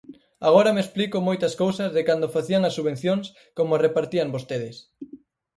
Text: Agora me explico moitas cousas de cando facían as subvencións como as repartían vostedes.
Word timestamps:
Agora 0.47 0.73
me 0.75 0.83
explico 0.85 1.17
moitas 1.27 1.53
cousas 1.63 1.89
de 1.95 2.01
cando 2.07 2.33
facían 2.35 2.63
as 2.65 2.75
subvencións 2.77 3.25
como 3.57 3.71
as 3.73 3.83
repartían 3.87 4.33
vostedes. 4.35 4.75